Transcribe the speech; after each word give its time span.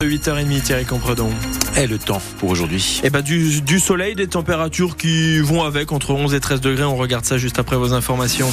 8h30, 0.00 0.62
Thierry 0.62 0.84
Compredon. 0.84 1.28
Et 1.76 1.88
le 1.88 1.98
temps 1.98 2.22
pour 2.38 2.50
aujourd'hui 2.50 3.00
Eh 3.02 3.10
ben 3.10 3.20
du, 3.20 3.60
du 3.62 3.80
soleil, 3.80 4.14
des 4.14 4.28
températures 4.28 4.96
qui 4.96 5.40
vont 5.40 5.64
avec 5.64 5.90
entre 5.90 6.12
11 6.12 6.34
et 6.34 6.40
13 6.40 6.60
degrés. 6.60 6.84
On 6.84 6.94
regarde 6.94 7.24
ça 7.24 7.36
juste 7.36 7.58
après 7.58 7.76
vos 7.76 7.92
informations. 7.92 8.46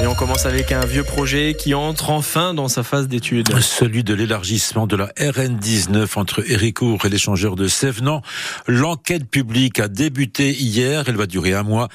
Et 0.00 0.06
on 0.06 0.14
commence 0.14 0.46
avec 0.46 0.70
un 0.70 0.86
vieux 0.86 1.02
projet 1.02 1.56
qui 1.58 1.74
entre 1.74 2.10
enfin 2.10 2.54
dans 2.54 2.68
sa 2.68 2.84
phase 2.84 3.08
d'étude. 3.08 3.48
Celui 3.58 4.04
de 4.04 4.14
l'élargissement 4.14 4.86
de 4.86 4.94
la 4.94 5.08
RN19 5.18 6.06
entre 6.14 6.48
Héricourt 6.48 7.04
et 7.04 7.08
l'échangeur 7.08 7.56
de 7.56 7.66
Sévenant. 7.66 8.22
L'enquête 8.68 9.28
publique 9.28 9.80
a 9.80 9.88
débuté 9.88 10.52
hier. 10.52 11.02
Elle 11.08 11.16
va 11.16 11.26
durer 11.26 11.52
un 11.52 11.64
mois. 11.64 11.88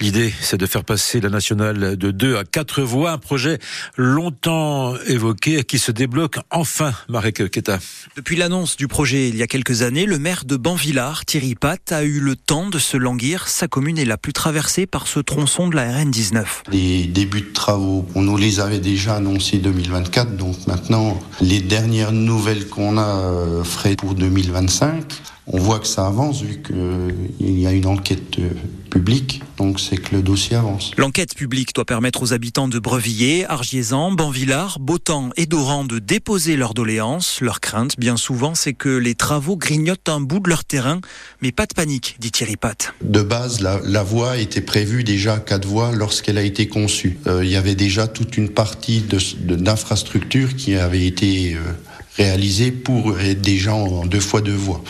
L'idée, 0.00 0.32
c'est 0.40 0.56
de 0.56 0.64
faire 0.64 0.84
passer 0.84 1.20
la 1.20 1.28
nationale 1.28 1.98
de 1.98 2.10
2 2.10 2.36
à 2.36 2.44
4 2.44 2.80
voies. 2.80 3.10
Un 3.10 3.18
projet 3.18 3.58
longtemps 3.98 4.96
évoqué 5.06 5.62
qui 5.62 5.78
se 5.78 5.92
débloque 5.92 6.38
enfin, 6.50 6.94
Marek 7.10 7.50
Keta. 7.50 7.78
Depuis 8.16 8.36
l'annonce 8.36 8.78
du 8.78 8.88
projet 8.88 9.28
il 9.28 9.36
y 9.36 9.42
a 9.42 9.46
quelques 9.46 9.82
années, 9.82 10.06
le 10.06 10.18
maire 10.18 10.46
de 10.46 10.56
Banvillard, 10.56 11.26
Thierry 11.26 11.56
Pat, 11.56 11.92
a 11.92 12.04
eu 12.04 12.20
le 12.20 12.36
temps 12.36 12.70
de 12.70 12.78
se 12.78 12.96
languir. 12.96 13.48
Sa 13.48 13.68
commune 13.68 13.98
est 13.98 14.06
la 14.06 14.16
plus 14.16 14.32
traversée 14.32 14.86
par 14.86 15.06
ce 15.06 15.20
tronçon 15.20 15.68
de 15.68 15.76
la 15.76 16.02
RN19. 16.02 16.46
Les 16.72 17.04
débuts 17.04 17.49
travaux, 17.52 18.06
on 18.14 18.22
nous 18.22 18.36
les 18.36 18.60
avait 18.60 18.78
déjà 18.78 19.16
annoncés 19.16 19.58
2024, 19.58 20.36
donc 20.36 20.56
maintenant, 20.66 21.18
les 21.40 21.60
dernières 21.60 22.12
nouvelles 22.12 22.68
qu'on 22.68 22.98
a 22.98 23.02
euh, 23.02 23.64
feraient 23.64 23.96
pour 23.96 24.14
2025. 24.14 25.04
On 25.52 25.58
voit 25.58 25.80
que 25.80 25.86
ça 25.88 26.06
avance 26.06 26.42
vu 26.42 26.62
qu'il 26.62 27.58
y 27.58 27.66
a 27.66 27.72
une 27.72 27.86
enquête 27.86 28.38
euh, 28.38 28.50
publique, 28.88 29.42
donc 29.56 29.80
c'est 29.80 29.96
que 29.96 30.14
le 30.14 30.22
dossier 30.22 30.56
avance. 30.56 30.92
L'enquête 30.96 31.34
publique 31.34 31.74
doit 31.74 31.84
permettre 31.84 32.22
aux 32.22 32.32
habitants 32.32 32.68
de 32.68 32.78
Brevilliers, 32.78 33.46
Argiésan, 33.48 34.12
Banvillard, 34.12 34.78
Beautemps 34.78 35.30
et 35.36 35.46
Doran 35.46 35.84
de 35.84 35.98
déposer 35.98 36.56
leurs 36.56 36.72
doléances. 36.72 37.40
Leur 37.40 37.58
crainte, 37.60 37.98
bien 37.98 38.16
souvent, 38.16 38.54
c'est 38.54 38.74
que 38.74 38.88
les 38.88 39.16
travaux 39.16 39.56
grignotent 39.56 40.08
un 40.08 40.20
bout 40.20 40.38
de 40.38 40.48
leur 40.48 40.64
terrain. 40.64 41.00
Mais 41.42 41.50
pas 41.50 41.66
de 41.66 41.74
panique, 41.74 42.16
dit 42.20 42.30
Thierry 42.30 42.56
Pat. 42.56 42.94
De 43.02 43.22
base, 43.22 43.60
la, 43.60 43.80
la 43.84 44.04
voie 44.04 44.38
était 44.38 44.60
prévue 44.60 45.02
déjà 45.02 45.34
à 45.34 45.40
quatre 45.40 45.66
voies 45.66 45.90
lorsqu'elle 45.90 46.38
a 46.38 46.42
été 46.42 46.68
conçue. 46.68 47.18
Euh, 47.26 47.44
il 47.44 47.50
y 47.50 47.56
avait 47.56 47.74
déjà 47.74 48.06
toute 48.06 48.36
une 48.36 48.50
partie 48.50 49.02
d'infrastructure 49.02 50.50
de, 50.50 50.54
qui 50.54 50.76
avait 50.76 51.06
été... 51.06 51.54
Euh, 51.54 51.72
réalisé 52.16 52.70
pour 52.70 53.14
des 53.14 53.56
gens 53.56 53.86
en 53.86 54.04
deux 54.04 54.20
fois 54.20 54.40
deux 54.40 54.52
voies. 54.52 54.82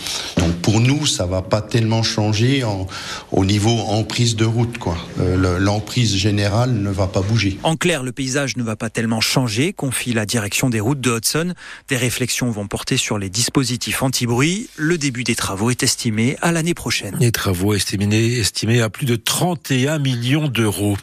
Pour 0.70 0.80
nous, 0.80 1.04
ça 1.04 1.26
va 1.26 1.42
pas 1.42 1.62
tellement 1.62 2.04
changer 2.04 2.62
en, 2.62 2.86
au 3.32 3.44
niveau 3.44 3.70
emprise 3.70 4.36
de 4.36 4.44
route. 4.44 4.78
quoi. 4.78 4.96
Euh, 5.18 5.58
L'emprise 5.58 6.14
générale 6.14 6.70
ne 6.72 6.90
va 6.90 7.08
pas 7.08 7.22
bouger. 7.22 7.58
En 7.64 7.74
clair, 7.74 8.04
le 8.04 8.12
paysage 8.12 8.56
ne 8.56 8.62
va 8.62 8.76
pas 8.76 8.88
tellement 8.88 9.20
changer, 9.20 9.72
confie 9.72 10.12
la 10.12 10.26
direction 10.26 10.70
des 10.70 10.78
routes 10.78 11.00
de 11.00 11.16
Hudson. 11.16 11.54
Des 11.88 11.96
réflexions 11.96 12.52
vont 12.52 12.68
porter 12.68 12.96
sur 12.96 13.18
les 13.18 13.30
dispositifs 13.30 14.00
anti-bruit. 14.00 14.68
Le 14.76 14.96
début 14.96 15.24
des 15.24 15.34
travaux 15.34 15.70
est 15.70 15.82
estimé 15.82 16.36
à 16.40 16.52
l'année 16.52 16.74
prochaine. 16.74 17.16
Les 17.18 17.32
travaux 17.32 17.74
estimés, 17.74 18.38
estimés 18.38 18.80
à 18.80 18.90
plus 18.90 19.06
de 19.06 19.16
31 19.16 19.98
millions 19.98 20.46
d'euros. 20.46 20.96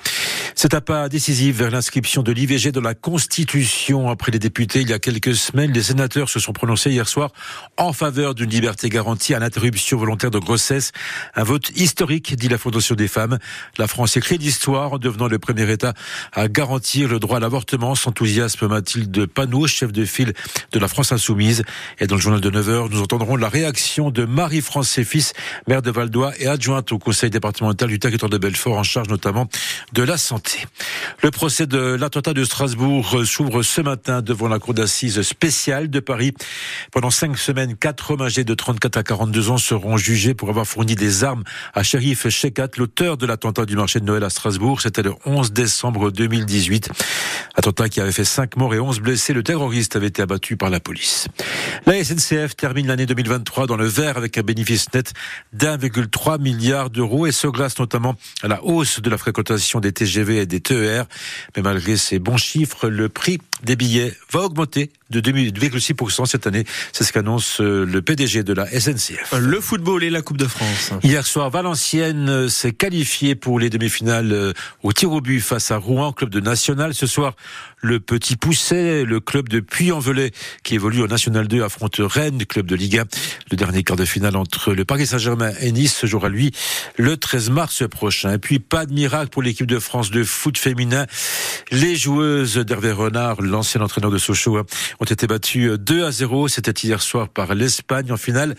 C'est 0.59 0.73
un 0.73 0.81
pas 0.81 1.07
décisif 1.07 1.55
vers 1.55 1.69
l'inscription 1.69 2.23
de 2.23 2.31
l'IVG 2.31 2.71
dans 2.71 2.81
la 2.81 2.95
Constitution. 2.95 4.09
Après 4.09 4.31
les 4.31 4.39
députés, 4.39 4.81
il 4.81 4.89
y 4.89 4.93
a 4.93 4.97
quelques 4.97 5.35
semaines, 5.35 5.71
les 5.71 5.83
sénateurs 5.83 6.29
se 6.29 6.39
sont 6.39 6.51
prononcés 6.51 6.89
hier 6.89 7.07
soir 7.07 7.31
en 7.77 7.93
faveur 7.93 8.33
d'une 8.33 8.49
liberté 8.49 8.89
garantie 8.89 9.35
à 9.35 9.39
l'interruption 9.39 9.99
volontaire 9.99 10.31
de 10.31 10.39
grossesse. 10.39 10.93
Un 11.35 11.43
vote 11.43 11.69
historique, 11.75 12.35
dit 12.35 12.49
la 12.49 12.57
Fondation 12.57 12.95
des 12.95 13.07
femmes. 13.07 13.37
La 13.77 13.85
France 13.85 14.17
écrit 14.17 14.39
d'histoire 14.39 14.93
en 14.93 14.97
devenant 14.97 15.27
le 15.27 15.37
premier 15.37 15.71
État 15.71 15.93
à 16.33 16.47
garantir 16.47 17.07
le 17.07 17.19
droit 17.19 17.37
à 17.37 17.39
l'avortement. 17.39 17.93
S'enthousiasme 17.93 18.67
Mathilde 18.67 19.27
Panot, 19.27 19.67
chef 19.67 19.91
de 19.91 20.05
file 20.05 20.33
de 20.71 20.79
la 20.79 20.87
France 20.87 21.11
Insoumise. 21.11 21.65
Et 21.99 22.07
dans 22.07 22.15
le 22.15 22.21
journal 22.21 22.41
de 22.41 22.49
9h, 22.49 22.89
nous 22.89 23.03
entendrons 23.03 23.35
la 23.35 23.47
réaction 23.47 24.09
de 24.09 24.25
Marie-France 24.25 25.01
fils, 25.03 25.33
maire 25.67 25.83
de 25.83 25.91
Valdois 25.91 26.33
et 26.39 26.47
adjointe 26.47 26.91
au 26.93 26.97
conseil 26.97 27.29
départemental 27.29 27.89
du 27.89 27.99
territoire 27.99 28.31
de 28.31 28.39
Belfort, 28.39 28.75
en 28.75 28.83
charge 28.83 29.09
notamment 29.09 29.47
de 29.93 30.01
la 30.01 30.17
santé. 30.17 30.46
Le 31.23 31.31
procès 31.31 31.65
de 31.65 31.77
l'attentat 31.77 32.33
de 32.33 32.43
Strasbourg 32.43 33.25
s'ouvre 33.25 33.63
ce 33.63 33.81
matin 33.81 34.21
devant 34.21 34.47
la 34.47 34.59
cour 34.59 34.73
d'assises 34.73 35.21
spéciale 35.21 35.89
de 35.89 35.99
Paris. 35.99 36.33
Pendant 36.91 37.09
cinq 37.09 37.37
semaines, 37.37 37.75
quatre 37.75 38.11
hommes 38.11 38.21
âgés 38.21 38.43
de 38.43 38.53
34 38.53 38.97
à 38.97 39.03
42 39.03 39.49
ans 39.49 39.57
seront 39.57 39.97
jugés 39.97 40.33
pour 40.33 40.49
avoir 40.49 40.67
fourni 40.67 40.95
des 40.95 41.23
armes 41.23 41.43
à 41.73 41.83
Shérif 41.83 42.29
Shekat, 42.29 42.69
l'auteur 42.77 43.17
de 43.17 43.25
l'attentat 43.25 43.65
du 43.65 43.75
marché 43.75 43.99
de 43.99 44.05
Noël 44.05 44.23
à 44.23 44.29
Strasbourg. 44.29 44.81
C'était 44.81 45.01
le 45.01 45.13
11 45.25 45.51
décembre 45.53 46.11
2018. 46.11 46.89
Attentat 47.55 47.89
qui 47.89 47.99
avait 47.99 48.11
fait 48.11 48.25
cinq 48.25 48.55
morts 48.55 48.73
et 48.75 48.79
11 48.79 48.99
blessés. 48.99 49.33
Le 49.33 49.43
terroriste 49.43 49.95
avait 49.95 50.07
été 50.07 50.21
abattu 50.21 50.55
par 50.55 50.69
la 50.69 50.79
police. 50.79 51.27
La 51.85 52.03
SNCF 52.03 52.55
termine 52.55 52.87
l'année 52.87 53.05
2023 53.05 53.65
dans 53.67 53.77
le 53.77 53.87
vert 53.87 54.17
avec 54.17 54.37
un 54.37 54.43
bénéfice 54.43 54.93
net 54.93 55.13
d'1,3 55.53 56.39
milliard 56.39 56.89
d'euros 56.89 57.25
et 57.25 57.31
se 57.31 57.47
glace 57.47 57.79
notamment 57.79 58.15
à 58.43 58.47
la 58.47 58.63
hausse 58.63 59.01
de 59.01 59.09
la 59.09 59.17
fréquentation 59.17 59.79
des 59.79 59.91
TGV 59.91 60.36
des 60.45 60.61
TER. 60.61 61.05
Mais 61.55 61.61
malgré 61.61 61.97
ces 61.97 62.19
bons 62.19 62.37
chiffres, 62.37 62.89
le 62.89 63.09
prix 63.09 63.39
des 63.63 63.75
billets 63.75 64.13
va 64.31 64.41
augmenter 64.41 64.91
de 65.09 65.21
2,6% 65.21 66.25
cette 66.25 66.47
année. 66.47 66.65
C'est 66.91 67.03
ce 67.03 67.13
qu'annonce 67.13 67.61
euh, 67.61 67.85
le 67.85 68.01
PDG 68.01 68.43
de 68.43 68.53
la 68.53 68.67
SNCF. 68.67 69.33
Le 69.39 69.59
football 69.61 70.03
et 70.03 70.09
la 70.09 70.21
Coupe 70.21 70.37
de 70.37 70.47
France. 70.47 70.91
Hier 71.03 71.25
soir, 71.25 71.49
Valenciennes 71.49 72.29
euh, 72.29 72.49
s'est 72.49 72.73
qualifié 72.73 73.35
pour 73.35 73.59
les 73.59 73.69
demi-finales 73.69 74.31
euh, 74.31 74.53
au 74.83 74.91
tir 74.91 75.11
au 75.11 75.21
but 75.21 75.39
face 75.39 75.71
à 75.71 75.77
Rouen, 75.77 76.11
club 76.11 76.29
de 76.29 76.39
National. 76.39 76.93
Ce 76.93 77.07
soir, 77.07 77.35
le 77.81 77.99
Petit 77.99 78.35
Pousset, 78.35 79.05
le 79.05 79.19
club 79.19 79.49
de 79.49 79.59
Puy-en-Velay, 79.59 80.31
qui 80.63 80.75
évolue 80.75 81.01
au 81.01 81.07
National 81.07 81.47
2, 81.47 81.63
affronte 81.63 81.97
Rennes, 81.99 82.45
club 82.45 82.65
de 82.65 82.75
Ligue 82.75 82.99
1. 82.99 83.03
Le 83.51 83.57
dernier 83.57 83.83
quart 83.83 83.97
de 83.97 84.05
finale 84.05 84.35
entre 84.35 84.73
le 84.73 84.83
Paris 84.83 85.07
Saint-Germain 85.07 85.51
et 85.61 85.71
Nice 85.71 85.95
se 85.95 86.07
jouera, 86.07 86.29
lui, 86.29 86.51
le 86.97 87.17
13 87.17 87.49
mars 87.51 87.83
prochain. 87.87 88.33
Et 88.33 88.37
puis, 88.39 88.59
pas 88.59 88.85
de 88.85 88.93
miracle 88.93 89.29
pour 89.29 89.41
l'équipe 89.41 89.67
de 89.67 89.79
France 89.79 90.11
de 90.11 90.23
foot 90.23 90.57
féminin. 90.57 91.05
Les 91.71 91.95
joueuses 91.95 92.57
d'Hervé 92.57 92.91
Renard, 92.91 93.41
l'ancien 93.41 93.81
entraîneur 93.81 94.11
de 94.11 94.17
Sochaux, 94.17 94.57
ont 94.99 95.05
été 95.05 95.27
battus 95.27 95.71
2 95.79 96.05
à 96.05 96.11
0. 96.11 96.47
C'était 96.47 96.71
hier 96.71 97.01
soir 97.01 97.29
par 97.29 97.55
l'Espagne 97.55 98.11
en 98.11 98.17
finale 98.17 98.55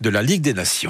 de 0.00 0.10
la 0.10 0.22
Ligue 0.22 0.42
des 0.42 0.54
Nations. 0.54 0.80